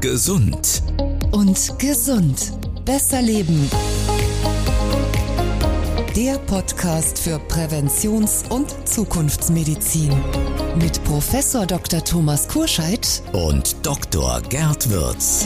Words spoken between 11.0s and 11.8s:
Professor